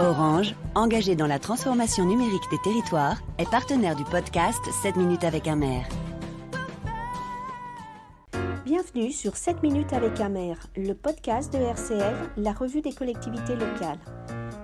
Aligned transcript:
Orange, 0.00 0.54
engagé 0.76 1.16
dans 1.16 1.26
la 1.26 1.40
transformation 1.40 2.04
numérique 2.04 2.48
des 2.52 2.58
territoires, 2.62 3.20
est 3.36 3.50
partenaire 3.50 3.96
du 3.96 4.04
podcast 4.04 4.60
7 4.82 4.94
minutes 4.94 5.24
avec 5.24 5.48
un 5.48 5.56
maire. 5.56 5.88
Bienvenue 8.64 9.10
sur 9.10 9.36
7 9.36 9.60
minutes 9.60 9.92
avec 9.92 10.20
un 10.20 10.28
maire, 10.28 10.68
le 10.76 10.92
podcast 10.92 11.52
de 11.52 11.58
RCL, 11.58 12.14
la 12.36 12.52
revue 12.52 12.80
des 12.80 12.92
collectivités 12.92 13.56
locales. 13.56 13.98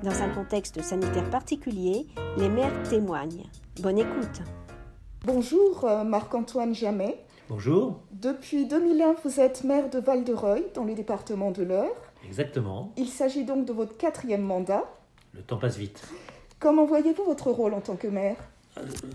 Dans 0.04 0.22
un 0.22 0.28
contexte 0.28 0.80
sanitaire 0.82 1.28
particulier, 1.30 2.06
les 2.38 2.48
maires 2.48 2.84
témoignent. 2.88 3.46
Bonne 3.82 3.98
écoute. 3.98 4.40
Bonjour 5.24 5.84
euh, 5.84 6.04
Marc-Antoine 6.04 6.76
Jamet. 6.76 7.18
Bonjour. 7.48 8.02
Depuis 8.12 8.66
2001, 8.66 9.16
vous 9.24 9.40
êtes 9.40 9.64
maire 9.64 9.90
de 9.90 9.98
Val-de-Reuil, 9.98 10.66
dans 10.74 10.84
le 10.84 10.94
département 10.94 11.50
de 11.50 11.64
l'Eure. 11.64 11.96
Exactement. 12.24 12.92
Il 12.96 13.08
s'agit 13.08 13.44
donc 13.44 13.64
de 13.64 13.72
votre 13.72 13.96
quatrième 13.96 14.42
mandat. 14.42 14.84
Le 15.34 15.42
temps 15.42 15.56
passe 15.56 15.76
vite. 15.76 16.06
Comment 16.58 16.86
voyez-vous 16.86 17.24
votre 17.24 17.50
rôle 17.50 17.74
en 17.74 17.80
tant 17.80 17.96
que 17.96 18.06
maire? 18.06 18.36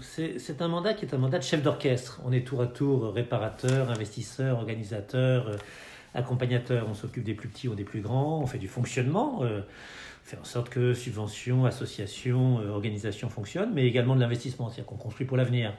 C'est 0.01 0.61
un 0.61 0.67
mandat 0.67 0.93
qui 0.93 1.05
est 1.05 1.13
un 1.13 1.17
mandat 1.17 1.39
de 1.39 1.43
chef 1.43 1.61
d'orchestre. 1.61 2.21
On 2.25 2.31
est 2.31 2.45
tour 2.45 2.61
à 2.61 2.67
tour 2.67 3.13
réparateur, 3.13 3.89
investisseur, 3.89 4.57
organisateur, 4.57 5.47
euh, 5.49 5.57
accompagnateur. 6.13 6.87
On 6.89 6.93
s'occupe 6.93 7.23
des 7.23 7.33
plus 7.33 7.49
petits 7.49 7.67
ou 7.67 7.75
des 7.75 7.83
plus 7.83 8.01
grands. 8.01 8.39
On 8.39 8.45
fait 8.45 8.57
du 8.57 8.67
fonctionnement. 8.67 9.43
euh, 9.43 9.61
on 9.61 10.29
fait 10.29 10.37
en 10.37 10.45
sorte 10.45 10.69
que 10.69 10.93
subventions, 10.93 11.65
associations, 11.65 12.59
euh, 12.59 12.69
organisations 12.69 13.29
fonctionnent, 13.29 13.71
mais 13.73 13.85
également 13.85 14.15
de 14.15 14.21
l'investissement, 14.21 14.69
c'est-à-dire 14.69 14.85
qu'on 14.85 14.95
construit 14.95 15.25
pour 15.25 15.37
l'avenir. 15.37 15.73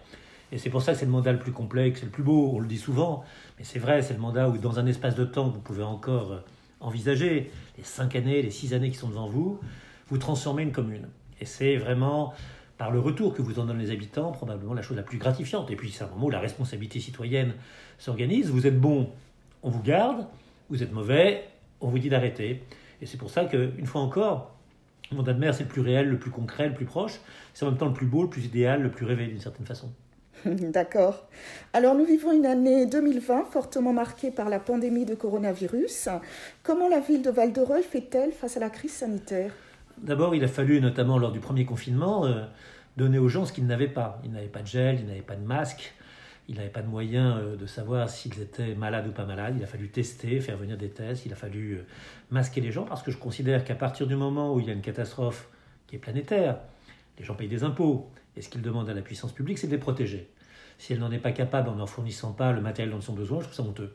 Et 0.53 0.59
c'est 0.59 0.71
pour 0.71 0.83
ça 0.83 0.93
que 0.93 0.99
c'est 0.99 1.05
le 1.05 1.13
mandat 1.13 1.33
le 1.33 1.39
plus 1.39 1.53
c'est 1.53 2.05
le 2.05 2.11
plus 2.11 2.25
beau. 2.25 2.51
On 2.55 2.59
le 2.59 2.67
dit 2.67 2.79
souvent, 2.79 3.23
mais 3.59 3.65
c'est 3.65 3.79
vrai, 3.79 4.03
c'est 4.03 4.15
le 4.15 4.21
mandat 4.21 4.49
où 4.49 4.59
dans 4.59 4.81
un 4.81 4.87
espace 4.87 5.15
de 5.15 5.25
temps, 5.25 5.49
vous 5.49 5.61
pouvez 5.61 5.85
encore 5.85 6.41
envisager 6.81 7.53
les 7.79 7.85
cinq 7.85 8.17
années, 8.17 8.43
les 8.43 8.51
six 8.51 8.75
années 8.75 8.91
qui 8.91 8.97
sont 8.97 9.09
devant 9.09 9.29
vous, 9.29 9.61
vous 10.11 10.19
transformez 10.19 10.63
une 10.63 10.73
commune. 10.73 11.09
Et 11.41 11.47
c'est 11.47 11.77
vraiment 11.77 12.35
par 12.77 12.91
le 12.91 12.99
retour 12.99 13.35
que 13.35 13.43
vous 13.43 13.59
en 13.59 13.67
donnent 13.67 13.79
les 13.79 13.91
habitants, 13.91 14.33
probablement 14.33 14.75
la 14.75 14.83
chose 14.83 14.97
la 14.97 15.03
plus 15.03 15.19
gratifiante. 15.19 15.71
Et 15.71 15.77
puis 15.77 15.91
c'est 15.91 16.05
un 16.05 16.09
moment 16.09 16.27
où 16.27 16.31
la 16.31 16.41
responsabilité 16.41 17.01
citoyenne 17.01 17.55
s'organise. 17.99 18.51
Vous 18.51 18.67
êtes 18.67 18.79
bon, 18.79 19.11
on 19.63 19.71
vous 19.71 19.83
garde. 19.83 20.27
Vous 20.71 20.83
êtes 20.83 20.93
mauvais, 20.93 21.45
on 21.81 21.89
vous 21.89 21.99
dit 21.99 22.09
d'arrêter. 22.09 22.63
Et 23.03 23.07
c'est 23.07 23.17
pour 23.17 23.31
ça 23.31 23.45
qu'une 23.45 23.87
fois 23.87 24.01
encore, 24.03 24.55
le 25.11 25.17
mandat 25.17 25.33
de 25.33 25.41
maire, 25.41 25.55
c'est 25.55 25.65
le 25.65 25.69
plus 25.69 25.81
réel, 25.81 26.09
le 26.09 26.19
plus 26.19 26.31
concret, 26.31 26.69
le 26.69 26.75
plus 26.75 26.85
proche. 26.85 27.21
C'est 27.55 27.65
en 27.65 27.71
même 27.71 27.79
temps 27.79 27.89
le 27.89 27.93
plus 27.93 28.07
beau, 28.07 28.23
le 28.23 28.31
plus 28.31 28.45
idéal, 28.45 28.81
le 28.81 28.91
plus 28.91 29.05
rêvé 29.05 29.27
d'une 29.27 29.41
certaine 29.41 29.67
façon. 29.67 29.91
D'accord. 30.45 31.27
Alors 31.73 31.95
nous 31.95 32.05
vivons 32.05 32.33
une 32.33 32.47
année 32.47 32.87
2020 32.87 33.45
fortement 33.51 33.93
marquée 33.93 34.31
par 34.31 34.49
la 34.49 34.59
pandémie 34.59 35.05
de 35.05 35.15
coronavirus. 35.15 36.09
Comment 36.63 36.89
la 36.89 37.01
ville 37.01 37.23
de 37.23 37.31
Val-de-Reuil 37.31 37.83
fait-elle 37.83 38.33
face 38.33 38.57
à 38.57 38.61
la 38.61 38.71
crise 38.71 38.93
sanitaire? 38.93 39.53
D'abord, 40.03 40.35
il 40.35 40.43
a 40.45 40.49
fallu, 40.49 40.81
notamment 40.81 41.19
lors 41.19 41.31
du 41.31 41.41
premier 41.41 41.67
confinement, 41.67 42.25
euh, 42.25 42.45
donner 42.97 43.19
aux 43.19 43.29
gens 43.29 43.45
ce 43.45 43.53
qu'ils 43.53 43.67
n'avaient 43.67 43.89
pas. 43.89 44.21
Ils 44.25 44.33
n'avaient 44.33 44.47
pas 44.47 44.63
de 44.63 44.67
gel, 44.67 44.99
ils 45.01 45.07
n'avaient 45.07 45.21
pas 45.21 45.37
de 45.37 45.45
masque, 45.45 45.95
ils 46.49 46.57
n'avaient 46.57 46.71
pas 46.71 46.81
de 46.81 46.89
moyen 46.89 47.37
euh, 47.37 47.57
de 47.57 47.67
savoir 47.67 48.09
s'ils 48.09 48.41
étaient 48.41 48.75
malades 48.75 49.07
ou 49.09 49.13
pas 49.13 49.27
malades. 49.27 49.55
Il 49.59 49.63
a 49.63 49.67
fallu 49.67 49.89
tester, 49.89 50.41
faire 50.41 50.57
venir 50.57 50.79
des 50.79 50.89
tests, 50.89 51.27
il 51.27 51.33
a 51.33 51.37
fallu 51.37 51.75
euh, 51.75 51.87
masquer 52.31 52.63
les 52.63 52.73
gens 52.73 52.85
parce 52.85 53.03
que 53.03 53.11
je 53.11 53.19
considère 53.19 53.63
qu'à 53.63 53.75
partir 53.75 54.07
du 54.07 54.17
moment 54.17 54.55
où 54.55 54.61
il 54.61 54.67
y 54.67 54.71
a 54.71 54.73
une 54.73 54.81
catastrophe 54.81 55.49
qui 55.87 55.97
est 55.97 55.99
planétaire, 55.99 56.57
les 57.19 57.25
gens 57.25 57.35
payent 57.35 57.49
des 57.49 57.63
impôts. 57.63 58.11
Et 58.37 58.43
ce 58.43 58.49
qu'ils 58.49 58.63
demandent 58.63 58.89
à 58.89 58.95
la 58.95 59.03
puissance 59.03 59.33
publique, 59.33 59.59
c'est 59.59 59.67
de 59.67 59.73
les 59.73 59.79
protéger. 59.79 60.31
Si 60.79 60.95
elle 60.95 61.01
n'en 61.01 61.11
est 61.11 61.19
pas 61.19 61.33
capable 61.33 61.69
en 61.69 61.75
leur 61.75 61.91
fournissant 61.91 62.33
pas 62.33 62.53
le 62.53 62.63
matériel 62.63 62.91
dont 62.91 63.01
ils 63.01 63.11
ont 63.11 63.15
besoin, 63.15 63.41
je 63.41 63.45
trouve 63.45 63.57
ça 63.57 63.63
honteux. 63.63 63.93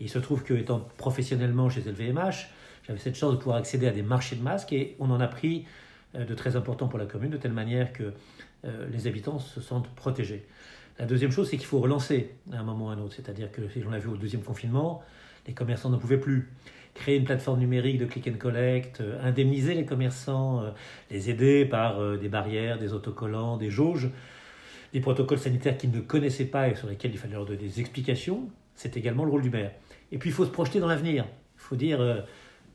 Il 0.00 0.08
se 0.08 0.18
trouve 0.18 0.44
que, 0.44 0.54
étant 0.54 0.80
professionnellement 0.96 1.68
chez 1.68 1.82
LVMH, 1.82 2.48
j'avais 2.86 2.98
cette 2.98 3.16
chance 3.16 3.32
de 3.32 3.36
pouvoir 3.36 3.56
accéder 3.56 3.86
à 3.86 3.92
des 3.92 4.02
marchés 4.02 4.36
de 4.36 4.42
masques 4.42 4.72
et 4.72 4.96
on 4.98 5.10
en 5.10 5.20
a 5.20 5.28
pris 5.28 5.64
euh, 6.14 6.24
de 6.24 6.34
très 6.34 6.56
importants 6.56 6.88
pour 6.88 6.98
la 6.98 7.06
commune, 7.06 7.30
de 7.30 7.36
telle 7.36 7.52
manière 7.52 7.92
que 7.92 8.12
euh, 8.64 8.86
les 8.90 9.06
habitants 9.06 9.38
se 9.38 9.60
sentent 9.60 9.88
protégés. 9.94 10.46
La 10.98 11.06
deuxième 11.06 11.32
chose, 11.32 11.48
c'est 11.48 11.56
qu'il 11.56 11.66
faut 11.66 11.80
relancer 11.80 12.34
à 12.52 12.58
un 12.58 12.62
moment 12.62 12.86
ou 12.86 12.88
à 12.90 12.92
un 12.92 12.98
autre. 12.98 13.14
C'est-à-dire 13.14 13.50
que, 13.50 13.62
si 13.68 13.82
on 13.86 13.90
l'a 13.90 13.98
vu 13.98 14.08
au 14.08 14.16
deuxième 14.16 14.42
confinement, 14.42 15.02
les 15.46 15.54
commerçants 15.54 15.88
n'en 15.88 15.98
pouvaient 15.98 16.20
plus. 16.20 16.50
Créer 16.94 17.16
une 17.16 17.24
plateforme 17.24 17.60
numérique 17.60 17.96
de 17.96 18.04
click 18.04 18.28
and 18.28 18.38
collect, 18.38 19.00
euh, 19.00 19.18
indemniser 19.22 19.74
les 19.74 19.86
commerçants, 19.86 20.62
les 21.10 21.30
aider 21.30 21.64
par 21.64 22.18
des 22.18 22.28
barrières, 22.28 22.78
des 22.78 22.92
autocollants, 22.92 23.56
des 23.56 23.70
jauges, 23.70 24.10
des 24.92 25.00
protocoles 25.00 25.38
sanitaires 25.38 25.78
qu'ils 25.78 25.90
ne 25.90 26.00
connaissaient 26.00 26.44
pas 26.44 26.68
et 26.68 26.74
sur 26.74 26.88
lesquels 26.88 27.12
il 27.12 27.18
fallait 27.18 27.32
leur 27.32 27.46
donner 27.46 27.58
des 27.58 27.80
explications, 27.80 28.50
c'est 28.74 28.98
également 28.98 29.24
le 29.24 29.30
rôle 29.30 29.42
du 29.42 29.50
maire. 29.50 29.72
Et 30.12 30.18
puis 30.18 30.28
il 30.28 30.32
faut 30.34 30.44
se 30.44 30.50
projeter 30.50 30.80
dans 30.80 30.88
l'avenir. 30.88 31.24
Il 31.56 31.60
faut 31.60 31.76
dire, 31.76 32.26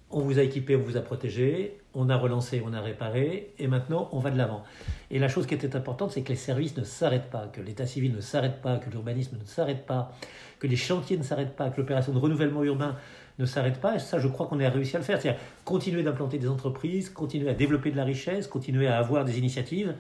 on 0.10 0.22
vous 0.22 0.40
a 0.40 0.42
équipé, 0.42 0.76
on 0.76 0.82
vous 0.82 0.98
a 0.98 1.02
protégé, 1.02 1.78
on 1.94 2.10
a 2.10 2.16
relancé, 2.16 2.62
on 2.66 2.74
a 2.74 2.80
réparé, 2.80 3.52
et 3.60 3.68
maintenant 3.68 4.10
on 4.14 4.20
va 4.20 4.32
de 4.32 4.38
l'avant. 4.38 4.64
Et 5.12 5.20
la 5.20 5.28
chose 5.28 5.46
qui 5.46 5.54
était 5.54 5.76
importante, 5.76 6.12
c'est 6.12 6.22
que 6.22 6.30
les 6.30 6.36
services 6.36 6.78
ne 6.78 6.84
s'arrêtent 6.84 7.30
pas, 7.30 7.48
que 7.48 7.60
l'état 7.60 7.86
civil 7.86 8.14
ne 8.14 8.22
s'arrête 8.22 8.62
pas, 8.62 8.78
que 8.78 8.90
l'urbanisme 8.90 9.38
ne 9.40 9.46
s'arrête 9.46 9.86
pas, 9.86 10.12
que 10.60 10.68
les 10.68 10.76
chantiers 10.76 11.18
ne 11.18 11.24
s'arrêtent 11.24 11.56
pas, 11.56 11.70
que 11.70 11.78
l'opération 11.78 12.14
de 12.14 12.20
renouvellement 12.20 12.64
urbain 12.64 12.96
ne 13.38 13.46
s'arrête 13.46 13.80
pas. 13.80 13.96
Et 13.96 14.00
ça, 14.00 14.20
je 14.20 14.28
crois 14.28 14.48
qu'on 14.48 14.60
a 14.60 14.70
réussi 14.70 14.96
à 14.96 15.00
le 15.00 15.06
faire. 15.06 15.22
C'est-à-dire 15.22 15.42
continuer 15.66 16.04
d'implanter 16.04 16.38
des 16.38 16.50
entreprises, 16.50 17.10
continuer 17.10 17.50
à 17.50 17.54
développer 17.54 17.92
de 17.92 17.98
la 17.98 18.04
richesse, 18.04 18.48
continuer 18.48 18.88
à 18.88 18.98
avoir 18.98 19.26
des 19.26 19.38
initiatives. 19.38 19.94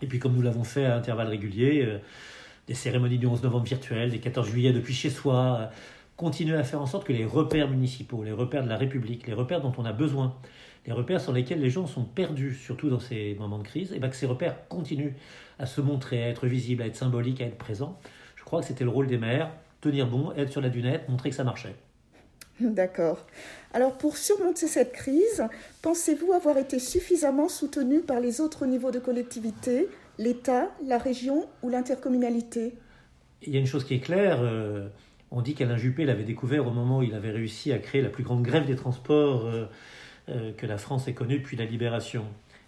Et 0.00 0.06
puis 0.06 0.18
comme 0.18 0.34
nous 0.34 0.42
l'avons 0.42 0.64
fait 0.64 0.86
à 0.86 0.96
intervalles 0.96 1.28
réguliers, 1.28 1.84
euh, 1.84 1.98
des 2.68 2.74
cérémonies 2.74 3.18
du 3.18 3.26
11 3.26 3.42
novembre 3.42 3.64
virtuelles, 3.64 4.10
des 4.10 4.20
14 4.20 4.48
juillet 4.48 4.72
depuis 4.72 4.94
chez 4.94 5.10
soi, 5.10 5.70
continuer 6.18 6.56
à 6.56 6.64
faire 6.64 6.82
en 6.82 6.86
sorte 6.86 7.06
que 7.06 7.12
les 7.12 7.24
repères 7.24 7.70
municipaux, 7.70 8.24
les 8.24 8.32
repères 8.32 8.64
de 8.64 8.68
la 8.68 8.76
République, 8.76 9.26
les 9.28 9.34
repères 9.34 9.60
dont 9.62 9.72
on 9.78 9.84
a 9.84 9.92
besoin, 9.92 10.34
les 10.84 10.92
repères 10.92 11.20
sur 11.20 11.32
lesquels 11.32 11.60
les 11.60 11.70
gens 11.70 11.86
sont 11.86 12.02
perdus, 12.02 12.54
surtout 12.54 12.90
dans 12.90 12.98
ces 12.98 13.36
moments 13.38 13.58
de 13.58 13.62
crise, 13.62 13.92
et 13.92 14.00
ben 14.00 14.10
que 14.10 14.16
ces 14.16 14.26
repères 14.26 14.68
continuent 14.68 15.14
à 15.60 15.66
se 15.66 15.80
montrer, 15.80 16.24
à 16.24 16.28
être 16.28 16.48
visibles, 16.48 16.82
à 16.82 16.86
être 16.86 16.96
symboliques, 16.96 17.40
à 17.40 17.44
être 17.44 17.56
présents. 17.56 17.98
Je 18.34 18.42
crois 18.42 18.60
que 18.60 18.66
c'était 18.66 18.82
le 18.82 18.90
rôle 18.90 19.06
des 19.06 19.16
maires, 19.16 19.52
tenir 19.80 20.08
bon, 20.08 20.32
être 20.32 20.50
sur 20.50 20.60
la 20.60 20.70
dunette, 20.70 21.08
montrer 21.08 21.30
que 21.30 21.36
ça 21.36 21.44
marchait. 21.44 21.76
D'accord. 22.60 23.24
Alors 23.72 23.96
pour 23.96 24.16
surmonter 24.16 24.66
cette 24.66 24.92
crise, 24.92 25.46
pensez-vous 25.82 26.32
avoir 26.32 26.58
été 26.58 26.80
suffisamment 26.80 27.48
soutenu 27.48 28.00
par 28.00 28.18
les 28.18 28.40
autres 28.40 28.66
niveaux 28.66 28.90
de 28.90 28.98
collectivité, 28.98 29.86
l'État, 30.18 30.68
la 30.84 30.98
région 30.98 31.46
ou 31.62 31.68
l'intercommunalité? 31.68 32.74
Il 33.42 33.54
y 33.54 33.56
a 33.56 33.60
une 33.60 33.66
chose 33.66 33.84
qui 33.84 33.94
est 33.94 34.00
claire, 34.00 34.40
euh, 34.42 34.88
on 35.30 35.42
dit 35.42 35.54
qu'Alain 35.54 35.76
Juppé 35.76 36.04
l'avait 36.04 36.24
découvert 36.24 36.66
au 36.66 36.70
moment 36.70 36.98
où 36.98 37.02
il 37.02 37.14
avait 37.14 37.30
réussi 37.30 37.72
à 37.72 37.78
créer 37.78 38.02
la 38.02 38.08
plus 38.08 38.24
grande 38.24 38.42
grève 38.42 38.66
des 38.66 38.76
transports 38.76 39.44
euh, 39.44 39.66
euh, 40.28 40.52
que 40.52 40.66
la 40.66 40.78
France 40.78 41.08
ait 41.08 41.14
connue 41.14 41.38
depuis 41.38 41.56
la 41.56 41.64
libération. 41.64 42.24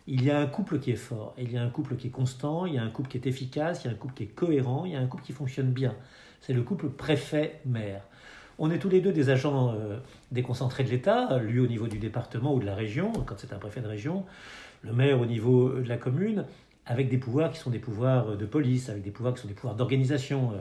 Il 0.06 0.24
y 0.24 0.30
a 0.30 0.38
un 0.38 0.46
couple 0.46 0.78
qui 0.78 0.90
est 0.90 0.96
fort, 0.96 1.34
il 1.38 1.52
y 1.52 1.56
a 1.56 1.62
un 1.62 1.70
couple 1.70 1.96
qui 1.96 2.08
est 2.08 2.10
constant, 2.10 2.66
il 2.66 2.74
y 2.74 2.78
a 2.78 2.82
un 2.82 2.90
couple 2.90 3.08
qui 3.08 3.18
est 3.18 3.26
efficace, 3.26 3.84
il 3.84 3.88
y 3.88 3.90
a 3.90 3.92
un 3.92 3.96
couple 3.96 4.14
qui 4.14 4.22
est 4.24 4.34
cohérent, 4.34 4.84
il 4.84 4.92
y 4.92 4.96
a 4.96 5.00
un 5.00 5.06
couple 5.06 5.22
qui 5.22 5.32
fonctionne 5.32 5.70
bien. 5.70 5.94
C'est 6.40 6.52
le 6.52 6.62
couple 6.62 6.88
préfet-maire. 6.88 8.02
On 8.58 8.70
est 8.70 8.78
tous 8.78 8.88
les 8.88 9.00
deux 9.00 9.12
des 9.12 9.30
agents 9.30 9.72
euh, 9.74 9.98
déconcentrés 10.32 10.84
de 10.84 10.90
l'État, 10.90 11.38
lui 11.38 11.60
au 11.60 11.66
niveau 11.66 11.86
du 11.86 11.98
département 11.98 12.54
ou 12.54 12.60
de 12.60 12.66
la 12.66 12.74
région, 12.74 13.12
quand 13.24 13.36
c'est 13.38 13.52
un 13.52 13.58
préfet 13.58 13.80
de 13.80 13.86
région, 13.86 14.26
le 14.82 14.92
maire 14.92 15.20
au 15.20 15.26
niveau 15.26 15.70
de 15.70 15.88
la 15.88 15.96
commune, 15.96 16.44
avec 16.86 17.08
des 17.08 17.18
pouvoirs 17.18 17.50
qui 17.52 17.58
sont 17.58 17.70
des 17.70 17.78
pouvoirs 17.78 18.36
de 18.36 18.46
police, 18.46 18.88
avec 18.88 19.02
des 19.02 19.10
pouvoirs 19.10 19.34
qui 19.34 19.42
sont 19.42 19.48
des 19.48 19.54
pouvoirs 19.54 19.76
d'organisation, 19.76 20.52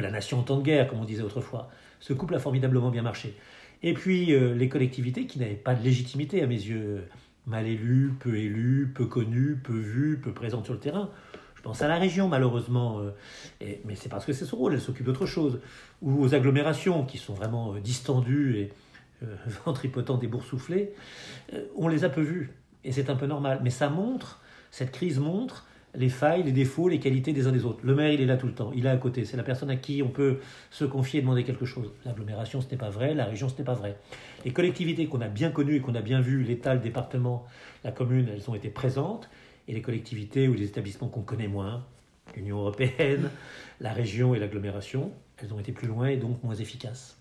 la 0.00 0.10
nation 0.10 0.40
en 0.40 0.42
temps 0.42 0.58
de 0.58 0.62
guerre, 0.62 0.88
comme 0.88 1.00
on 1.00 1.04
disait 1.04 1.22
autrefois. 1.22 1.70
Ce 2.00 2.12
couple 2.12 2.34
a 2.34 2.38
formidablement 2.38 2.90
bien 2.90 3.02
marché. 3.02 3.36
Et 3.82 3.94
puis 3.94 4.32
euh, 4.32 4.54
les 4.54 4.68
collectivités 4.68 5.26
qui 5.26 5.38
n'avaient 5.38 5.54
pas 5.54 5.74
de 5.74 5.82
légitimité 5.82 6.42
à 6.42 6.46
mes 6.46 6.54
yeux, 6.54 7.04
mal 7.46 7.66
élues, 7.66 8.12
peu 8.18 8.36
élues, 8.36 8.90
peu 8.94 9.06
connues, 9.06 9.56
peu 9.62 9.78
vues, 9.78 10.18
peu 10.22 10.32
présentes 10.32 10.64
sur 10.64 10.74
le 10.74 10.80
terrain. 10.80 11.10
Je 11.64 11.70
pense 11.70 11.80
à 11.80 11.88
la 11.88 11.96
région, 11.96 12.28
malheureusement, 12.28 12.98
euh, 13.00 13.10
mais 13.86 13.94
c'est 13.94 14.10
parce 14.10 14.26
que 14.26 14.34
c'est 14.34 14.44
son 14.44 14.58
rôle, 14.58 14.74
elle 14.74 14.82
s'occupe 14.82 15.06
d'autre 15.06 15.24
chose. 15.24 15.60
Ou 16.02 16.22
aux 16.22 16.34
agglomérations 16.34 17.06
qui 17.06 17.16
sont 17.16 17.32
vraiment 17.32 17.72
euh, 17.72 17.80
distendues 17.80 18.58
et 18.58 18.72
ventripotentes 19.64 20.22
et 20.22 20.26
boursouflées, 20.26 20.92
euh, 21.54 21.64
on 21.74 21.88
les 21.88 22.04
a 22.04 22.10
peu 22.10 22.20
vues. 22.20 22.50
Et 22.84 22.92
c'est 22.92 23.08
un 23.08 23.16
peu 23.16 23.24
normal. 23.24 23.60
Mais 23.62 23.70
ça 23.70 23.88
montre, 23.88 24.42
cette 24.70 24.92
crise 24.92 25.18
montre 25.18 25.66
les 25.96 26.08
failles, 26.08 26.42
les 26.42 26.52
défauts, 26.52 26.88
les 26.88 26.98
qualités 26.98 27.32
des 27.32 27.46
uns 27.46 27.52
des 27.52 27.64
autres. 27.64 27.80
Le 27.82 27.94
maire, 27.94 28.12
il 28.12 28.20
est 28.20 28.26
là 28.26 28.36
tout 28.36 28.46
le 28.46 28.52
temps, 28.52 28.72
il 28.74 28.86
est 28.86 28.90
à 28.90 28.96
côté. 28.96 29.24
C'est 29.24 29.36
la 29.36 29.42
personne 29.42 29.70
à 29.70 29.76
qui 29.76 30.02
on 30.02 30.08
peut 30.08 30.38
se 30.70 30.84
confier 30.84 31.18
et 31.18 31.22
demander 31.22 31.44
quelque 31.44 31.64
chose. 31.64 31.92
L'agglomération, 32.04 32.60
ce 32.60 32.70
n'est 32.70 32.76
pas 32.76 32.90
vrai, 32.90 33.14
la 33.14 33.24
région, 33.24 33.48
ce 33.48 33.56
n'est 33.58 33.64
pas 33.64 33.74
vrai. 33.74 33.96
Les 34.44 34.52
collectivités 34.52 35.06
qu'on 35.06 35.20
a 35.20 35.28
bien 35.28 35.50
connues 35.50 35.76
et 35.76 35.80
qu'on 35.80 35.94
a 35.94 36.02
bien 36.02 36.20
vues, 36.20 36.42
l'État, 36.42 36.74
le 36.74 36.80
département, 36.80 37.46
la 37.84 37.92
commune, 37.92 38.28
elles 38.32 38.50
ont 38.50 38.54
été 38.54 38.68
présentes. 38.68 39.28
Et 39.66 39.72
les 39.72 39.82
collectivités 39.82 40.46
ou 40.48 40.54
les 40.54 40.64
établissements 40.64 41.08
qu'on 41.08 41.22
connaît 41.22 41.48
moins, 41.48 41.84
l'Union 42.36 42.58
européenne, 42.58 43.30
la 43.80 43.92
région 43.92 44.34
et 44.34 44.38
l'agglomération, 44.38 45.10
elles 45.38 45.54
ont 45.54 45.58
été 45.58 45.72
plus 45.72 45.88
loin 45.88 46.08
et 46.08 46.16
donc 46.16 46.42
moins 46.42 46.54
efficaces. 46.54 47.16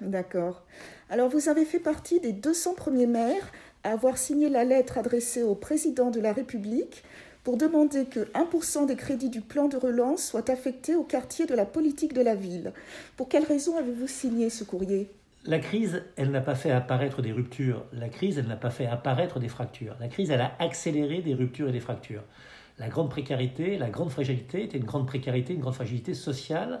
D'accord. 0.00 0.62
Alors 1.08 1.28
vous 1.28 1.48
avez 1.48 1.64
fait 1.64 1.78
partie 1.78 2.18
des 2.18 2.32
200 2.32 2.74
premiers 2.74 3.06
maires 3.06 3.52
à 3.84 3.90
avoir 3.90 4.18
signé 4.18 4.48
la 4.48 4.64
lettre 4.64 4.98
adressée 4.98 5.42
au 5.42 5.54
président 5.54 6.10
de 6.10 6.20
la 6.20 6.32
République 6.32 7.04
pour 7.44 7.58
demander 7.58 8.06
que 8.06 8.20
1% 8.32 8.86
des 8.86 8.96
crédits 8.96 9.28
du 9.28 9.42
plan 9.42 9.68
de 9.68 9.76
relance 9.76 10.26
soient 10.26 10.50
affectés 10.50 10.96
au 10.96 11.04
quartier 11.04 11.44
de 11.44 11.54
la 11.54 11.66
politique 11.66 12.14
de 12.14 12.22
la 12.22 12.34
ville. 12.34 12.72
Pour 13.16 13.28
quelle 13.28 13.44
raison 13.44 13.76
avez-vous 13.76 14.08
signé 14.08 14.48
ce 14.48 14.64
courrier? 14.64 15.10
La 15.44 15.58
crise, 15.58 16.02
elle 16.16 16.30
n'a 16.30 16.40
pas 16.40 16.54
fait 16.54 16.70
apparaître 16.70 17.20
des 17.20 17.32
ruptures. 17.32 17.84
La 17.92 18.08
crise, 18.08 18.38
elle 18.38 18.46
n'a 18.46 18.56
pas 18.56 18.70
fait 18.70 18.86
apparaître 18.86 19.38
des 19.38 19.48
fractures. 19.48 19.94
La 20.00 20.08
crise, 20.08 20.30
elle 20.30 20.40
a 20.40 20.56
accéléré 20.58 21.20
des 21.20 21.34
ruptures 21.34 21.68
et 21.68 21.72
des 21.72 21.80
fractures. 21.80 22.22
La 22.78 22.88
grande 22.88 23.10
précarité, 23.10 23.76
la 23.76 23.90
grande 23.90 24.10
fragilité 24.10 24.64
était 24.64 24.78
une 24.78 24.84
grande 24.84 25.06
précarité, 25.06 25.52
une 25.52 25.60
grande 25.60 25.74
fragilité 25.74 26.14
sociale, 26.14 26.80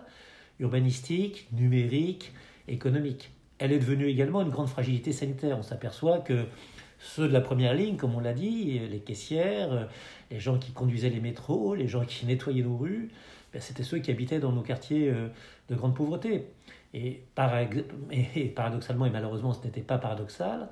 urbanistique, 0.60 1.46
numérique, 1.52 2.32
économique. 2.66 3.32
Elle 3.58 3.70
est 3.70 3.78
devenue 3.78 4.06
également 4.06 4.40
une 4.40 4.48
grande 4.48 4.68
fragilité 4.68 5.12
sanitaire. 5.12 5.58
On 5.58 5.62
s'aperçoit 5.62 6.20
que 6.20 6.46
ceux 7.04 7.28
de 7.28 7.32
la 7.32 7.42
première 7.42 7.74
ligne, 7.74 7.96
comme 7.96 8.14
on 8.14 8.20
l'a 8.20 8.32
dit, 8.32 8.78
les 8.78 9.00
caissières, 9.00 9.88
les 10.30 10.40
gens 10.40 10.58
qui 10.58 10.72
conduisaient 10.72 11.10
les 11.10 11.20
métros, 11.20 11.74
les 11.74 11.86
gens 11.86 12.04
qui 12.04 12.24
nettoyaient 12.24 12.62
nos 12.62 12.76
rues, 12.76 13.10
ben, 13.52 13.60
c'était 13.60 13.82
ceux 13.82 13.98
qui 13.98 14.10
habitaient 14.10 14.40
dans 14.40 14.52
nos 14.52 14.62
quartiers 14.62 15.10
euh, 15.10 15.28
de 15.68 15.74
grande 15.74 15.94
pauvreté. 15.94 16.46
Et, 16.94 17.22
paradoxalement, 17.34 19.06
et 19.06 19.10
malheureusement 19.10 19.52
ce 19.52 19.64
n'était 19.64 19.82
pas 19.82 19.98
paradoxal, 19.98 20.68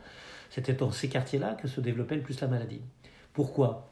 c'était 0.50 0.73
dans 0.73 0.90
ces 0.90 1.08
quartiers-là 1.08 1.55
que 1.55 1.69
se 1.69 1.81
développait 1.81 2.17
le 2.17 2.23
plus 2.23 2.40
la 2.40 2.46
maladie. 2.46 2.81
Pourquoi? 3.32 3.91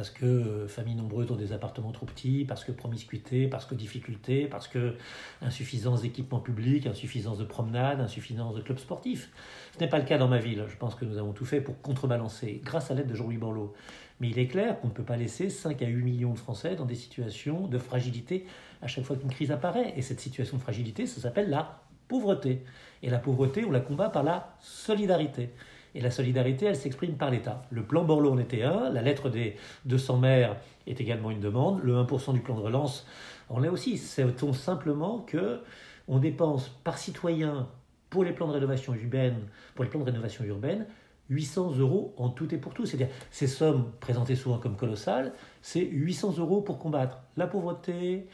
Parce 0.00 0.08
que 0.08 0.24
euh, 0.24 0.66
familles 0.66 0.94
nombreuses 0.94 1.26
dans 1.26 1.36
des 1.36 1.52
appartements 1.52 1.92
trop 1.92 2.06
petits, 2.06 2.46
parce 2.48 2.64
que 2.64 2.72
promiscuité, 2.72 3.48
parce 3.48 3.66
que 3.66 3.74
difficulté, 3.74 4.46
parce 4.46 4.66
que 4.66 4.94
insuffisance 5.42 6.00
d'équipements 6.00 6.40
publics, 6.40 6.86
insuffisance 6.86 7.36
de 7.36 7.44
promenades, 7.44 8.00
insuffisance 8.00 8.54
de 8.54 8.62
clubs 8.62 8.78
sportifs. 8.78 9.28
Ce 9.74 9.78
n'est 9.78 9.90
pas 9.90 9.98
le 9.98 10.06
cas 10.06 10.16
dans 10.16 10.26
ma 10.26 10.38
ville. 10.38 10.64
Je 10.68 10.76
pense 10.78 10.94
que 10.94 11.04
nous 11.04 11.18
avons 11.18 11.32
tout 11.32 11.44
fait 11.44 11.60
pour 11.60 11.82
contrebalancer, 11.82 12.62
grâce 12.64 12.90
à 12.90 12.94
l'aide 12.94 13.08
de 13.08 13.14
Jean-Louis 13.14 13.36
Borloo. 13.36 13.74
Mais 14.20 14.30
il 14.30 14.38
est 14.38 14.46
clair 14.46 14.80
qu'on 14.80 14.88
ne 14.88 14.94
peut 14.94 15.04
pas 15.04 15.18
laisser 15.18 15.50
5 15.50 15.82
à 15.82 15.86
8 15.86 16.02
millions 16.02 16.32
de 16.32 16.38
Français 16.38 16.76
dans 16.76 16.86
des 16.86 16.94
situations 16.94 17.66
de 17.66 17.76
fragilité 17.76 18.46
à 18.80 18.86
chaque 18.86 19.04
fois 19.04 19.16
qu'une 19.16 19.28
crise 19.30 19.52
apparaît. 19.52 19.92
Et 19.98 20.00
cette 20.00 20.20
situation 20.20 20.56
de 20.56 20.62
fragilité, 20.62 21.04
ça 21.04 21.20
s'appelle 21.20 21.50
la 21.50 21.82
pauvreté. 22.08 22.62
Et 23.02 23.10
la 23.10 23.18
pauvreté, 23.18 23.66
on 23.66 23.70
la 23.70 23.80
combat 23.80 24.08
par 24.08 24.22
la 24.22 24.56
solidarité. 24.60 25.50
Et 25.94 26.00
la 26.00 26.10
solidarité, 26.10 26.66
elle 26.66 26.76
s'exprime 26.76 27.14
par 27.14 27.30
l'État. 27.30 27.62
Le 27.70 27.82
plan 27.82 28.04
Borloo 28.04 28.32
en 28.32 28.38
était 28.38 28.62
un, 28.62 28.90
la 28.90 29.02
lettre 29.02 29.28
des 29.28 29.56
200 29.86 30.18
maires 30.18 30.56
est 30.86 31.00
également 31.00 31.30
une 31.30 31.40
demande, 31.40 31.80
le 31.82 31.94
1% 31.94 32.32
du 32.32 32.40
plan 32.40 32.54
de 32.54 32.60
relance 32.60 33.06
en 33.48 33.62
est 33.64 33.68
aussi. 33.68 33.98
C'est 33.98 34.22
simplement 34.52 35.20
que 35.20 35.60
on 36.08 36.18
dépense 36.18 36.68
par 36.84 36.98
citoyen 36.98 37.68
pour 38.10 38.24
les 38.24 38.32
plans 38.32 38.48
de 38.48 38.52
rénovation 38.52 38.94
urbaine, 38.94 39.36
pour 39.74 39.84
de 39.84 40.10
rénovation 40.10 40.44
urbaine, 40.44 40.86
800 41.30 41.76
euros 41.78 42.12
en 42.16 42.28
tout 42.28 42.52
et 42.54 42.58
pour 42.58 42.74
tout. 42.74 42.84
C'est-à-dire, 42.84 43.14
ces 43.30 43.46
sommes 43.46 43.92
présentées 44.00 44.34
souvent 44.34 44.58
comme 44.58 44.76
colossales, 44.76 45.32
c'est 45.62 45.84
800 45.84 46.34
euros 46.38 46.60
pour 46.60 46.78
combattre 46.78 47.18
la 47.36 47.46
pauvreté, 47.46 48.26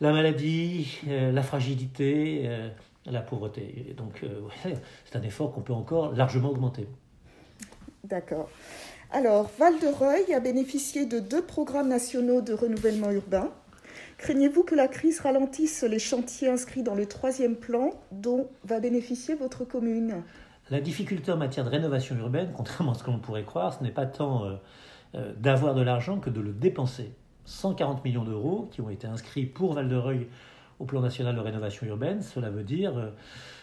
la 0.00 0.12
maladie, 0.12 0.98
euh, 1.08 1.32
la 1.32 1.42
fragilité, 1.42 2.42
euh, 2.44 2.68
la 3.06 3.20
pauvreté. 3.20 3.94
donc, 3.96 4.22
euh, 4.22 4.42
c'est 5.04 5.16
un 5.16 5.22
effort 5.22 5.52
qu'on 5.52 5.62
peut 5.62 5.72
encore 5.72 6.12
largement 6.12 6.50
augmenter. 6.50 6.88
D'accord. 8.04 8.48
Alors, 9.10 9.50
Val-de-Reuil 9.58 10.32
a 10.32 10.40
bénéficié 10.40 11.06
de 11.06 11.18
deux 11.18 11.42
programmes 11.42 11.88
nationaux 11.88 12.40
de 12.40 12.54
renouvellement 12.54 13.10
urbain. 13.10 13.50
Craignez-vous 14.18 14.62
que 14.62 14.74
la 14.74 14.88
crise 14.88 15.20
ralentisse 15.20 15.82
les 15.82 15.98
chantiers 15.98 16.48
inscrits 16.48 16.82
dans 16.82 16.94
le 16.94 17.06
troisième 17.06 17.56
plan 17.56 17.90
dont 18.10 18.48
va 18.64 18.80
bénéficier 18.80 19.34
votre 19.34 19.64
commune? 19.64 20.22
La 20.70 20.80
difficulté 20.80 21.30
en 21.32 21.36
matière 21.36 21.64
de 21.64 21.70
rénovation 21.70 22.16
urbaine, 22.16 22.52
contrairement 22.56 22.92
à 22.92 22.94
ce 22.94 23.02
que 23.02 23.10
l'on 23.10 23.18
pourrait 23.18 23.44
croire, 23.44 23.74
ce 23.74 23.82
n'est 23.82 23.90
pas 23.90 24.06
tant 24.06 24.44
euh, 24.44 24.54
euh, 25.14 25.32
d'avoir 25.36 25.74
de 25.74 25.82
l'argent 25.82 26.18
que 26.18 26.30
de 26.30 26.40
le 26.40 26.52
dépenser. 26.52 27.12
140 27.44 28.04
millions 28.04 28.24
d'euros 28.24 28.68
qui 28.70 28.80
ont 28.80 28.88
été 28.88 29.06
inscrits 29.06 29.44
pour 29.44 29.74
Val-de-Reuil 29.74 30.28
au 30.82 30.84
plan 30.84 31.00
national 31.00 31.36
de 31.36 31.40
rénovation 31.40 31.86
urbaine, 31.86 32.22
cela 32.22 32.50
veut 32.50 32.64
dire 32.64 32.98
euh, 32.98 33.10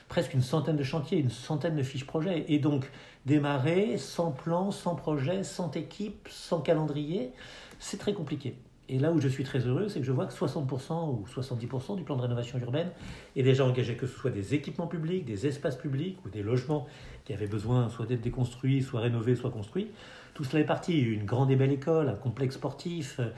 presque 0.07 0.33
une 0.33 0.42
centaine 0.42 0.77
de 0.77 0.83
chantiers, 0.83 1.19
une 1.19 1.30
centaine 1.30 1.75
de 1.75 1.83
fiches 1.83 2.06
projets. 2.06 2.45
Et 2.48 2.60
donc, 2.60 2.89
démarrer 3.25 3.98
sans 3.98 4.31
plan, 4.31 4.71
sans 4.71 4.95
projet, 4.95 5.44
sans 5.44 5.69
équipe, 5.71 6.30
sans 6.31 6.62
calendrier, 6.62 7.33
c'est 7.77 7.98
très 7.98 8.13
compliqué. 8.13 8.56
Et 8.88 8.98
là 9.00 9.12
où 9.12 9.19
je 9.19 9.27
suis 9.27 9.44
très 9.44 9.60
heureux, 9.60 9.89
c'est 9.89 10.00
que 10.00 10.06
je 10.06 10.13
vois 10.13 10.25
que 10.25 10.33
60% 10.33 11.10
ou 11.10 11.25
70% 11.27 11.98
du 11.98 12.04
plan 12.04 12.16
de 12.16 12.21
rénovation 12.21 12.57
urbaine 12.57 12.89
est 13.36 13.44
déjà 13.44 13.65
engagé, 13.65 13.95
que 13.95 14.07
ce 14.07 14.18
soit 14.18 14.31
des 14.31 14.56
équipements 14.56 14.88
publics, 14.88 15.25
des 15.25 15.45
espaces 15.45 15.75
publics 15.75 16.18
ou 16.25 16.30
des 16.30 16.42
logements 16.42 16.88
qui 17.25 17.33
avaient 17.33 17.48
besoin 17.48 17.89
soit 17.89 18.06
d'être 18.06 18.22
déconstruits, 18.22 18.81
soit 18.81 19.01
rénovés, 19.01 19.36
soit 19.36 19.51
construits. 19.51 19.89
Tout 20.33 20.45
cela 20.45 20.62
est 20.62 20.65
parti. 20.65 20.98
Une 20.98 21.25
grande 21.25 21.51
et 21.51 21.57
belle 21.57 21.74
école, 21.74 22.07
un 22.07 22.15
complexe 22.15 22.56
sportif, 22.56 23.19
euh, 23.19 23.30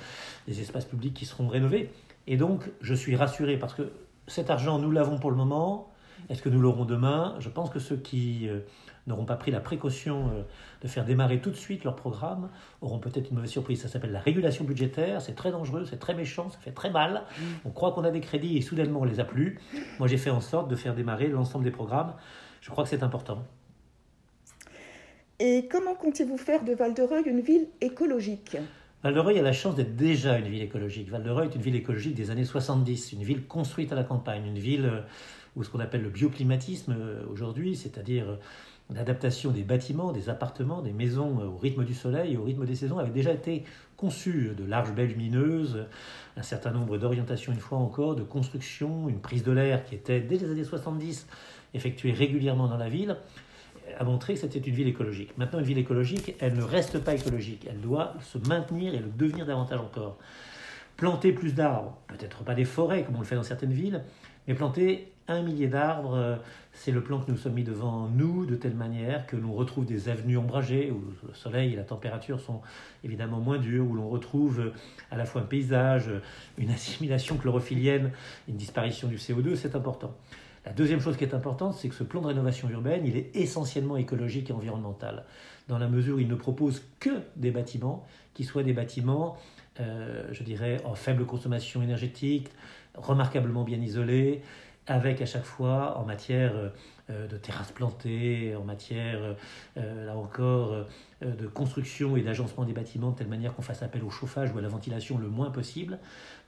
des 0.48 0.62
espaces 0.62 0.86
publics 0.86 1.16
qui 1.16 1.25
seront 1.25 1.48
rénovés. 1.48 1.89
Et 2.28 2.38
donc, 2.38 2.70
je 2.82 2.94
suis 2.94 3.16
rassuré 3.16 3.58
parce 3.58 3.74
que 3.74 3.92
cet 4.28 4.50
argent, 4.50 4.80
nous 4.80 4.92
l'avons 4.92 5.18
pour 5.18 5.32
le 5.32 5.38
moment. 5.38 5.92
Est-ce 6.30 6.42
que 6.42 6.50
nous 6.50 6.62
l'aurons 6.62 6.86
demain? 6.86 7.36
Je 7.40 7.50
pense 7.50 7.70
que 7.70 7.80
ceux 7.80 7.98
qui 7.98 8.48
euh, 8.48 8.60
n'auront 9.08 9.26
pas 9.26 9.36
pris 9.36 9.52
la 9.52 9.60
précaution 9.60 10.28
euh, 10.28 10.44
de 10.82 10.88
faire 10.88 11.04
démarrer 11.04 11.42
tout 11.42 11.50
de 11.50 11.56
suite 11.56 11.84
leur 11.84 11.96
programme 11.96 12.50
auront 12.82 13.00
peut-être 13.00 13.30
une 13.30 13.36
mauvaise 13.36 13.50
surprise. 13.50 13.82
Ça 13.82 13.88
s'appelle 13.88 14.12
la 14.12 14.20
régulation 14.20 14.64
budgétaire. 14.64 15.22
C'est 15.22 15.34
très 15.34 15.52
dangereux, 15.52 15.86
c'est 15.86 16.00
très 16.00 16.14
méchant, 16.14 16.50
ça 16.50 16.60
fait 16.60 16.72
très 16.72 16.92
mal. 16.92 17.24
Mm. 17.38 17.44
On 17.66 17.70
croit 17.72 17.92
qu'on 17.92 18.04
a 18.04 18.12
des 18.12 18.22
crédits 18.22 18.58
et 18.58 18.62
soudainement 18.62 19.02
on 19.02 19.06
les 19.06 19.20
a 19.20 19.26
plus. 19.26 19.60
Moi, 20.00 20.08
j'ai 20.08 20.18
fait 20.18 20.30
en 20.30 20.42
sorte 20.42 20.70
de 20.70 20.76
faire 20.76 20.94
démarrer 20.94 21.28
l'ensemble 21.28 21.64
des 21.64 21.72
programmes. 21.72 22.14
Je 22.62 22.70
crois 22.70 22.84
que 22.84 22.90
c'est 22.90 23.04
important. 23.04 23.44
Et 25.40 25.68
comment 25.72 25.96
comptez-vous 25.96 26.38
faire 26.38 26.64
de 26.64 26.74
Val-de-Reuil 26.74 27.24
une 27.26 27.42
ville 27.42 27.68
écologique? 27.82 28.58
Val-de-Reuil 29.03 29.39
a 29.39 29.42
la 29.42 29.53
chance 29.53 29.75
d'être 29.75 29.95
déjà 29.95 30.38
une 30.38 30.48
ville 30.48 30.62
écologique. 30.62 31.09
Val-de-Reuil 31.09 31.48
est 31.48 31.56
une 31.56 31.62
ville 31.62 31.75
écologique 31.75 32.13
des 32.13 32.30
années 32.30 32.45
70, 32.45 33.13
une 33.13 33.24
ville 33.24 33.48
construite 33.48 33.92
à 33.92 33.95
la 33.95 34.03
campagne, 34.03 34.45
une 34.45 34.59
ville 34.59 34.86
euh, 34.86 35.01
où 35.56 35.63
ce 35.63 35.71
qu'on 35.71 35.80
appelle 35.80 36.03
le 36.03 36.09
bioclimatisme 36.09 36.95
euh, 36.95 37.24
aujourd'hui, 37.31 37.75
c'est-à-dire 37.75 38.30
euh, 38.30 38.36
l'adaptation 38.94 39.50
des 39.50 39.63
bâtiments, 39.63 40.12
des 40.12 40.30
appartements, 40.30 40.83
des 40.83 40.94
maisons 40.94 41.39
au 41.39 41.57
rythme 41.57 41.83
du 41.83 41.95
soleil 41.95 42.38
au 42.38 42.44
rythme 42.44 42.63
des 42.68 42.75
saisons, 42.75 43.00
avait 43.00 43.09
déjà 43.09 43.31
été 43.31 43.63
conçue. 43.98 44.51
De 44.56 44.65
larges 44.65 44.94
baies 44.94 45.07
lumineuses, 45.07 45.88
un 46.38 46.44
certain 46.44 46.69
nombre 46.69 47.00
d'orientations, 47.00 47.53
une 47.53 47.59
fois 47.59 47.80
encore, 47.80 48.15
de 48.15 48.24
construction, 48.24 49.09
une 49.09 49.19
prise 49.19 49.44
de 49.44 49.51
l'air 49.51 49.83
qui 49.83 49.95
était, 49.95 50.19
dès 50.19 50.38
les 50.38 50.51
années 50.51 50.63
70, 50.63 51.25
effectuée 51.74 52.12
régulièrement 52.12 52.68
dans 52.68 52.77
la 52.77 52.89
ville 52.89 53.15
a 53.98 54.04
montré 54.04 54.33
que 54.33 54.39
c'était 54.39 54.60
une 54.60 54.74
ville 54.74 54.88
écologique. 54.88 55.38
Maintenant, 55.38 55.60
une 55.60 55.66
ville 55.66 55.78
écologique, 55.78 56.36
elle 56.39 56.56
ne 56.56 56.63
reste 56.63 57.00
pas 57.00 57.13
écologique. 57.13 57.68
Elle 57.69 57.81
doit 57.81 58.13
se 58.22 58.38
maintenir 58.48 58.94
et 58.94 59.00
le 59.00 59.10
devenir 59.10 59.45
davantage 59.45 59.80
encore. 59.80 60.18
Planter 60.98 61.31
plus 61.31 61.54
d'arbres, 61.54 61.98
peut-être 62.07 62.44
pas 62.44 62.54
des 62.54 62.66
forêts 62.66 63.04
comme 63.04 63.16
on 63.16 63.19
le 63.19 63.25
fait 63.25 63.36
dans 63.36 63.44
certaines 63.44 63.74
villes, 63.74 64.04
mais 64.48 64.54
planter 64.54 65.12
un 65.28 65.42
millier 65.42 65.68
d'arbres, 65.68 66.16
euh, 66.16 66.36
c'est 66.74 66.92
le 66.92 67.01
plan 67.01 67.19
que 67.19 67.31
nous 67.31 67.38
sommes 67.38 67.54
mis 67.54 67.63
devant 67.63 68.07
nous 68.07 68.45
de 68.45 68.56
telle 68.56 68.75
manière 68.75 69.25
que 69.28 69.36
l'on 69.36 69.54
retrouve 69.54 69.86
des 69.86 70.10
avenues 70.10 70.38
ombragées 70.38 70.92
où 70.92 71.01
le 71.27 71.34
soleil 71.34 71.74
et 71.74 71.75
la 71.75 71.84
température 71.84 72.39
sont 72.39 72.62
évidemment 73.03 73.39
moins 73.39 73.58
durs, 73.58 73.88
où 73.88 73.94
l'on 73.94 74.10
retrouve 74.10 74.60
euh, 74.60 74.74
à 75.10 75.17
la 75.17 75.25
fois 75.25 75.41
un 75.41 75.46
paysage, 75.46 76.10
une 76.58 76.70
assimilation 76.70 77.38
chlorophyllienne, 77.38 78.12
une 78.48 78.58
disparition 78.58 79.08
du 79.08 79.17
CO2, 79.17 79.56
c'est 79.56 79.75
important. 79.75 80.15
La 80.65 80.74
deuxième 80.74 81.00
chose 81.00 81.18
qui 81.18 81.24
est 81.24 81.34
importante, 81.34 81.74
c'est 81.74 81.89
que 81.89 81.96
ce 81.96 82.03
plan 82.03 82.22
de 82.22 82.27
rénovation 82.27 82.70
urbaine, 82.70 83.03
il 83.06 83.18
est 83.18 83.36
essentiellement 83.36 83.98
écologique 83.98 84.51
et 84.51 84.53
environnemental, 84.53 85.25
dans 85.68 85.80
la 85.80 85.88
mesure 85.88 86.18
où 86.18 86.20
il 86.20 86.27
ne 86.27 86.36
propose 86.36 86.84
que 87.00 87.10
des 87.36 87.50
bâtiments 87.50 88.06
qui 88.36 88.44
soient 88.44 88.62
des 88.62 88.74
bâtiments, 88.74 89.38
euh, 89.80 90.27
je 90.32 90.44
dirais, 90.44 90.77
en 90.86 90.94
faible 90.94 91.25
consommation 91.25 91.82
énergétique, 91.82 92.50
remarquablement 92.94 93.63
bien 93.63 93.82
isolés, 93.82 94.44
avec 94.86 95.22
à 95.22 95.25
chaque 95.25 95.46
fois 95.46 95.98
en 95.98 96.06
matière 96.06 96.56
euh, 96.56 96.70
de 97.30 97.38
terrasses 97.38 97.72
plantées, 97.72 98.56
en 98.56 98.63
matière, 98.63 99.36
euh, 99.77 100.06
là 100.06 100.15
encore, 100.15 100.86
de 101.22 101.48
construction 101.48 102.18
et 102.18 102.22
d'agencement 102.22 102.65
des 102.65 102.74
bâtiments 102.74 103.12
de 103.12 103.18
telle 103.18 103.27
manière 103.27 103.53
qu'on 103.53 103.62
fasse 103.62 103.84
appel 103.84 104.03
au 104.03 104.10
chauffage 104.10 104.51
ou 104.53 104.58
à 104.58 104.62
la 104.62 104.68
ventilation 104.68 105.18
le 105.18 105.27
moins 105.27 105.51
possible, 105.51 106.00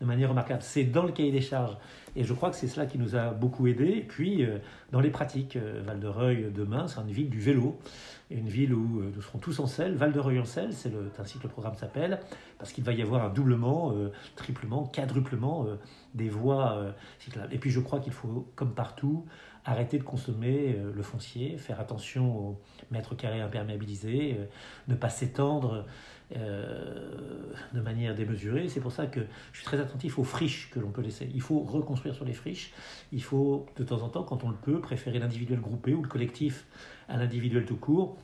de 0.01 0.05
manière 0.05 0.29
remarquable. 0.29 0.61
C'est 0.63 0.85
dans 0.85 1.03
le 1.03 1.11
cahier 1.11 1.31
des 1.31 1.41
charges 1.41 1.77
et 2.15 2.23
je 2.23 2.33
crois 2.33 2.49
que 2.51 2.55
c'est 2.55 2.67
cela 2.67 2.85
qui 2.85 2.99
nous 2.99 3.15
a 3.15 3.31
beaucoup 3.31 3.67
aidé. 3.67 3.85
Et 3.85 4.03
puis, 4.03 4.45
euh, 4.45 4.59
dans 4.91 4.99
les 4.99 5.09
pratiques, 5.09 5.55
euh, 5.55 5.81
Val-de-Reuil 5.83 6.51
demain 6.53 6.87
sera 6.87 7.01
une 7.01 7.11
ville 7.11 7.29
du 7.29 7.39
vélo, 7.39 7.79
une 8.29 8.47
ville 8.47 8.73
où 8.73 8.99
euh, 8.99 9.11
nous 9.15 9.21
serons 9.21 9.39
tous 9.39 9.59
en 9.59 9.67
selle. 9.67 9.95
Val-de-Reuil 9.95 10.39
en 10.39 10.45
selle, 10.45 10.73
c'est 10.73 10.91
ainsi 11.19 11.39
que 11.39 11.43
le 11.43 11.49
programme 11.49 11.75
s'appelle, 11.75 12.19
parce 12.59 12.71
qu'il 12.71 12.83
va 12.83 12.93
y 12.93 13.01
avoir 13.01 13.25
un 13.25 13.29
doublement, 13.29 13.93
triplement, 14.35 14.85
quadruplement 14.85 15.65
des 16.13 16.29
voies 16.29 16.93
cyclables. 17.19 17.53
Et 17.53 17.57
puis, 17.57 17.71
je 17.71 17.79
crois 17.79 17.99
qu'il 17.99 18.13
faut, 18.13 18.47
comme 18.55 18.73
partout, 18.73 19.25
arrêter 19.65 19.97
de 19.97 20.03
consommer 20.03 20.77
le 20.93 21.03
foncier, 21.03 21.57
faire 21.57 21.79
attention 21.79 22.37
aux 22.37 22.61
mètres 22.91 23.15
carrés 23.15 23.41
imperméabilisés, 23.41 24.37
ne 24.87 24.95
pas 24.95 25.09
s'étendre 25.09 25.85
euh, 26.35 27.53
de 27.73 27.81
manière 27.81 28.15
démesurée. 28.15 28.67
C'est 28.67 28.79
pour 28.79 28.91
ça 28.91 29.05
que 29.05 29.19
je 29.51 29.57
suis 29.57 29.65
très 29.65 29.79
attentif 29.79 30.17
aux 30.17 30.23
friches 30.23 30.71
que 30.71 30.79
l'on 30.79 30.89
peut 30.89 31.01
laisser. 31.01 31.29
Il 31.35 31.41
faut 31.41 31.59
reconstruire 31.59 32.15
sur 32.15 32.25
les 32.25 32.33
friches. 32.33 32.71
Il 33.11 33.21
faut 33.21 33.67
de 33.75 33.83
temps 33.83 34.01
en 34.01 34.09
temps, 34.09 34.23
quand 34.23 34.43
on 34.43 34.49
le 34.49 34.55
peut, 34.55 34.79
préférer 34.79 35.19
l'individuel 35.19 35.59
groupé 35.59 35.93
ou 35.93 36.01
le 36.01 36.07
collectif 36.07 36.65
à 37.07 37.17
l'individuel 37.17 37.65
tout 37.65 37.75
court. 37.75 38.17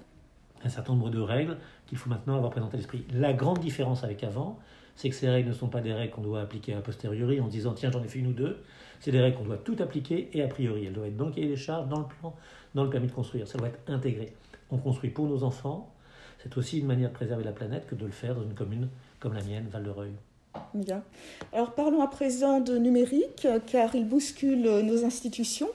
un 0.63 0.69
certain 0.69 0.93
nombre 0.93 1.11
de 1.11 1.19
règles 1.19 1.57
qu'il 1.85 1.97
faut 1.99 2.09
maintenant 2.09 2.35
avoir 2.35 2.51
présentes 2.51 2.73
à 2.73 2.77
l'esprit. 2.77 3.05
La 3.11 3.33
grande 3.33 3.59
différence 3.59 4.03
avec 4.03 4.23
avant, 4.23 4.57
c'est 4.95 5.09
que 5.09 5.15
ces 5.15 5.29
règles 5.29 5.49
ne 5.49 5.53
sont 5.53 5.69
pas 5.69 5.81
des 5.81 5.93
règles 5.93 6.11
qu'on 6.11 6.21
doit 6.21 6.41
appliquer 6.41 6.73
a 6.73 6.81
posteriori 6.81 7.39
en 7.39 7.47
disant 7.47 7.73
tiens 7.73 7.91
j'en 7.91 8.03
ai 8.03 8.07
fait 8.07 8.19
une 8.19 8.27
ou 8.27 8.33
deux, 8.33 8.63
c'est 8.99 9.11
des 9.11 9.19
règles 9.19 9.37
qu'on 9.37 9.45
doit 9.45 9.57
tout 9.57 9.75
appliquer 9.79 10.29
et 10.33 10.41
a 10.41 10.47
priori. 10.47 10.85
Elles 10.85 10.93
doivent 10.93 11.07
être 11.07 11.17
dans 11.17 11.27
le 11.27 11.31
cahier 11.31 11.47
des 11.47 11.55
charges, 11.55 11.87
dans 11.87 11.99
le 11.99 12.05
plan, 12.05 12.35
dans 12.75 12.83
le 12.83 12.89
permis 12.89 13.07
de 13.07 13.11
construire. 13.13 13.47
Ça 13.47 13.57
doit 13.57 13.67
être 13.67 13.79
intégré. 13.87 14.33
On 14.71 14.77
construit 14.77 15.09
pour 15.09 15.25
nos 15.25 15.43
enfants. 15.43 15.91
C'est 16.43 16.57
aussi 16.57 16.79
une 16.79 16.85
manière 16.85 17.09
de 17.09 17.15
préserver 17.15 17.43
la 17.43 17.51
planète 17.51 17.85
que 17.87 17.95
de 17.95 18.05
le 18.05 18.11
faire 18.11 18.35
dans 18.35 18.43
une 18.43 18.53
commune 18.53 18.87
comme 19.19 19.33
la 19.33 19.43
mienne, 19.43 19.67
Val-de-Reuil. 19.69 20.11
Bien. 20.73 21.03
Alors 21.53 21.73
parlons 21.73 22.01
à 22.01 22.07
présent 22.07 22.59
de 22.59 22.77
numérique, 22.77 23.47
car 23.67 23.95
il 23.95 24.07
bouscule 24.07 24.61
nos 24.61 25.05
institutions. 25.05 25.69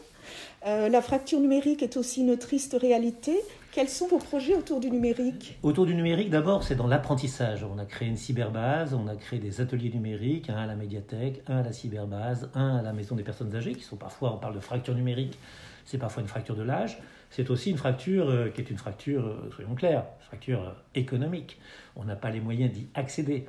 Euh, 0.67 0.89
la 0.89 1.03
fracture 1.03 1.39
numérique 1.39 1.83
est 1.83 1.97
aussi 1.97 2.23
une 2.23 2.37
triste 2.39 2.77
réalité. 2.81 3.39
Quels 3.75 3.89
sont 3.89 4.07
vos 4.07 4.19
projets 4.19 4.55
autour 4.55 4.79
du 4.79 4.89
numérique 4.89 5.59
Autour 5.65 5.85
du 5.85 5.97
numérique, 5.97 6.31
d'abord, 6.31 6.63
c'est 6.63 6.77
dans 6.77 6.87
l'apprentissage. 6.87 7.65
On 7.65 7.77
a 7.77 7.85
créé 7.85 8.07
une 8.07 8.17
cyberbase, 8.17 8.95
on 8.95 9.09
a 9.09 9.17
créé 9.17 9.41
des 9.41 9.61
ateliers 9.61 9.91
numériques, 9.91 10.49
un 10.49 10.59
à 10.59 10.67
la 10.67 10.77
médiathèque, 10.77 11.43
un 11.49 11.57
à 11.57 11.63
la 11.65 11.73
cyberbase, 11.73 12.51
un 12.55 12.77
à 12.77 12.83
la 12.83 12.93
maison 12.93 13.17
des 13.17 13.25
personnes 13.25 13.53
âgées, 13.57 13.73
qui 13.73 13.83
sont 13.83 13.97
parfois, 13.97 14.33
on 14.33 14.37
parle 14.37 14.55
de 14.55 14.61
fracture 14.61 14.95
numérique, 14.95 15.41
c'est 15.87 15.99
parfois 15.99 16.23
une 16.23 16.29
fracture 16.29 16.55
de 16.55 16.63
l'âge. 16.63 16.99
C'est 17.31 17.51
aussi 17.51 17.73
une 17.73 17.77
fracture 17.77 18.31
euh, 18.31 18.49
qui 18.49 18.61
est 18.61 18.71
une 18.71 18.79
fracture, 18.79 19.27
euh, 19.27 19.51
soyons 19.53 19.75
clairs, 19.75 20.05
fracture 20.21 20.77
économique. 20.95 21.59
On 21.97 22.05
n'a 22.05 22.15
pas 22.15 22.31
les 22.31 22.41
moyens 22.41 22.73
d'y 22.73 22.87
accéder 22.95 23.45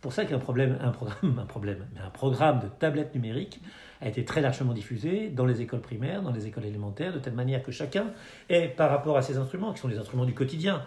pour 0.00 0.12
ça 0.12 0.24
qu'un 0.24 0.38
problème, 0.38 0.78
un 0.82 0.90
programme, 0.90 1.38
un 1.42 1.46
problème, 1.46 1.86
mais 1.94 2.00
un 2.00 2.10
programme 2.10 2.60
de 2.60 2.68
tablette 2.68 3.14
numérique 3.14 3.60
a 4.00 4.08
été 4.08 4.24
très 4.24 4.40
largement 4.40 4.72
diffusé 4.72 5.28
dans 5.28 5.46
les 5.46 5.60
écoles 5.60 5.80
primaires, 5.80 6.22
dans 6.22 6.32
les 6.32 6.46
écoles 6.46 6.64
élémentaires, 6.64 7.12
de 7.12 7.18
telle 7.18 7.34
manière 7.34 7.62
que 7.62 7.72
chacun 7.72 8.06
ait, 8.48 8.68
par 8.68 8.90
rapport 8.90 9.16
à 9.16 9.22
ces 9.22 9.36
instruments, 9.36 9.72
qui 9.72 9.80
sont 9.80 9.88
les 9.88 9.98
instruments 9.98 10.24
du 10.24 10.34
quotidien, 10.34 10.82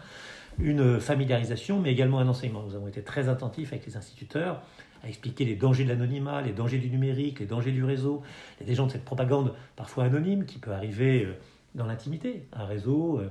une 0.60 1.00
familiarisation, 1.00 1.80
mais 1.80 1.92
également 1.92 2.20
un 2.20 2.28
enseignement. 2.28 2.64
Nous 2.64 2.76
avons 2.76 2.88
été 2.88 3.02
très 3.02 3.30
attentifs 3.30 3.72
avec 3.72 3.86
les 3.86 3.98
instituteurs 3.98 4.62
à 5.04 5.10
expliquer 5.10 5.46
les 5.46 5.56
dangers 5.56 5.84
de 5.84 5.90
l'anonymat, 5.90 6.42
les 6.42 6.54
dangers 6.54 6.78
du 6.78 6.90
numérique, 6.90 7.40
les 7.40 7.46
dangers 7.46 7.72
du 7.72 7.84
réseau. 7.84 8.24
Des 8.66 8.74
gens 8.74 8.88
de 8.88 8.92
cette 8.92 9.06
propagande 9.06 9.54
parfois 9.76 10.06
anonyme 10.06 10.46
qui 10.46 10.60
peut 10.60 10.72
arriver 10.72 11.26
euh, 11.26 11.34
dans 11.76 11.86
l'intimité, 11.86 12.48
un 12.54 12.66
réseau, 12.66 13.20
euh, 13.20 13.30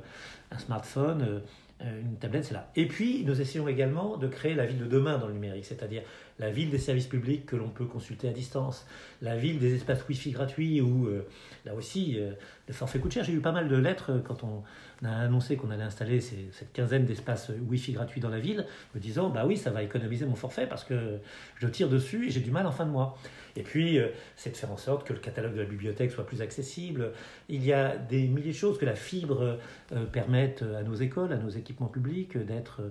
un 0.50 0.58
smartphone 0.58 1.42
euh, 1.84 2.00
une 2.00 2.16
tablette, 2.16 2.44
c'est 2.44 2.54
là. 2.54 2.70
Et 2.76 2.86
puis, 2.86 3.24
nous 3.24 3.40
essayons 3.40 3.66
également 3.66 4.16
de 4.16 4.28
créer 4.28 4.54
la 4.54 4.66
ville 4.66 4.78
de 4.78 4.86
demain 4.86 5.18
dans 5.18 5.26
le 5.26 5.32
numérique, 5.32 5.64
c'est-à-dire 5.64 6.02
la 6.42 6.50
ville 6.50 6.70
des 6.70 6.78
services 6.78 7.06
publics 7.06 7.46
que 7.46 7.54
l'on 7.54 7.68
peut 7.68 7.84
consulter 7.84 8.28
à 8.28 8.32
distance, 8.32 8.84
la 9.20 9.36
ville 9.36 9.60
des 9.60 9.74
espaces 9.76 10.00
Wi-Fi 10.08 10.32
gratuits 10.32 10.80
où, 10.80 11.06
euh, 11.06 11.26
là 11.64 11.74
aussi, 11.74 12.16
euh, 12.18 12.32
forfait 12.72 12.98
coûte 12.98 13.12
cher. 13.12 13.24
J'ai 13.24 13.32
eu 13.32 13.40
pas 13.40 13.52
mal 13.52 13.68
de 13.68 13.76
lettres 13.76 14.22
quand 14.24 14.44
on 14.44 14.62
a 15.04 15.16
annoncé 15.18 15.56
qu'on 15.56 15.70
allait 15.70 15.82
installer 15.82 16.20
cette 16.20 16.72
quinzaine 16.72 17.04
d'espaces 17.04 17.50
Wi-Fi 17.68 17.92
gratuits 17.92 18.20
dans 18.20 18.28
la 18.28 18.38
ville, 18.38 18.66
me 18.94 19.00
disant, 19.00 19.30
bah 19.30 19.44
oui, 19.46 19.56
ça 19.56 19.70
va 19.70 19.82
économiser 19.82 20.26
mon 20.26 20.36
forfait 20.36 20.66
parce 20.66 20.84
que 20.84 21.18
je 21.56 21.66
tire 21.66 21.88
dessus 21.88 22.28
et 22.28 22.30
j'ai 22.30 22.40
du 22.40 22.50
mal 22.50 22.66
en 22.66 22.72
fin 22.72 22.86
de 22.86 22.90
mois. 22.90 23.18
Et 23.56 23.62
puis, 23.62 23.98
c'est 24.36 24.50
de 24.50 24.56
faire 24.56 24.70
en 24.70 24.76
sorte 24.76 25.06
que 25.06 25.12
le 25.12 25.18
catalogue 25.18 25.54
de 25.54 25.60
la 25.60 25.66
bibliothèque 25.66 26.10
soit 26.10 26.24
plus 26.24 26.40
accessible. 26.40 27.12
Il 27.48 27.64
y 27.64 27.72
a 27.72 27.96
des 27.96 28.26
milliers 28.26 28.52
de 28.52 28.56
choses 28.56 28.78
que 28.78 28.86
la 28.86 28.94
fibre 28.94 29.58
permette 30.12 30.62
à 30.62 30.82
nos 30.82 30.94
écoles, 30.94 31.32
à 31.32 31.36
nos 31.36 31.50
équipements 31.50 31.88
publics, 31.88 32.38
d'être 32.38 32.82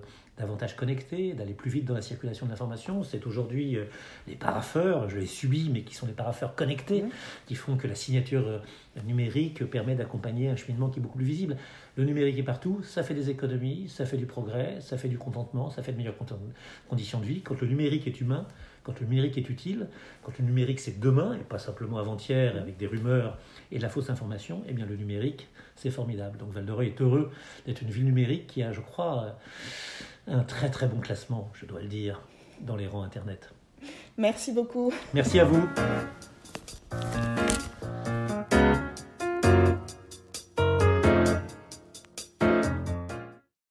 davantage 0.41 0.75
connectés, 0.75 1.33
d'aller 1.33 1.53
plus 1.53 1.69
vite 1.69 1.85
dans 1.85 1.93
la 1.93 2.01
circulation 2.01 2.45
de 2.45 2.51
l'information. 2.51 3.03
C'est 3.03 3.25
aujourd'hui 3.27 3.77
euh, 3.77 3.85
les 4.27 4.35
paraffeurs, 4.35 5.09
je 5.09 5.17
les 5.17 5.27
subis, 5.27 5.69
mais 5.71 5.83
qui 5.83 5.93
sont 5.93 6.07
des 6.07 6.13
paraffeurs 6.13 6.55
connectés, 6.55 7.03
qui 7.45 7.55
font 7.55 7.77
que 7.77 7.87
la 7.87 7.95
signature 7.95 8.61
euh, 8.97 9.01
numérique 9.03 9.65
permet 9.69 9.95
d'accompagner 9.95 10.49
un 10.49 10.55
cheminement 10.55 10.89
qui 10.89 10.99
est 10.99 11.01
beaucoup 11.01 11.17
plus 11.17 11.25
visible. 11.25 11.57
Le 11.95 12.05
numérique 12.05 12.37
est 12.37 12.43
partout, 12.43 12.81
ça 12.83 13.03
fait 13.03 13.13
des 13.13 13.29
économies, 13.29 13.87
ça 13.89 14.05
fait 14.05 14.17
du 14.17 14.25
progrès, 14.25 14.79
ça 14.81 14.97
fait 14.97 15.07
du 15.07 15.17
contentement, 15.17 15.69
ça 15.69 15.83
fait 15.83 15.91
de 15.91 15.97
meilleures 15.97 16.17
conditions 16.89 17.19
de 17.19 17.25
vie. 17.25 17.41
Quand 17.41 17.59
le 17.59 17.67
numérique 17.67 18.07
est 18.07 18.21
humain, 18.21 18.47
quand 18.83 18.99
le 18.99 19.05
numérique 19.05 19.37
est 19.37 19.49
utile, 19.49 19.87
quand 20.23 20.37
le 20.39 20.45
numérique 20.45 20.79
c'est 20.79 20.99
demain 20.99 21.35
et 21.35 21.43
pas 21.43 21.59
simplement 21.59 21.97
avant-hier 21.97 22.57
avec 22.57 22.77
des 22.77 22.87
rumeurs 22.87 23.37
et 23.71 23.77
de 23.77 23.81
la 23.81 23.89
fausse 23.89 24.09
information, 24.09 24.63
eh 24.67 24.73
bien 24.73 24.85
le 24.85 24.95
numérique 24.95 25.47
c'est 25.75 25.91
formidable. 25.91 26.37
Donc 26.37 26.51
Val 26.51 26.65
d'Oreuil 26.65 26.87
est 26.87 27.01
heureux 27.01 27.31
d'être 27.65 27.81
une 27.81 27.89
ville 27.89 28.05
numérique 28.05 28.47
qui 28.47 28.63
a, 28.63 28.71
je 28.71 28.81
crois, 28.81 29.37
un 30.27 30.43
très 30.43 30.69
très 30.69 30.87
bon 30.87 30.99
classement, 30.99 31.51
je 31.53 31.65
dois 31.65 31.81
le 31.81 31.87
dire, 31.87 32.21
dans 32.61 32.75
les 32.75 32.87
rangs 32.87 33.03
Internet. 33.03 33.51
Merci 34.17 34.51
beaucoup. 34.51 34.93
Merci 35.13 35.39
à 35.39 35.45
vous. 35.45 35.67